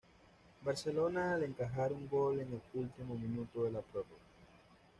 [0.65, 4.23] Barcelona al encajar un gol en el último minuto de la prórroga.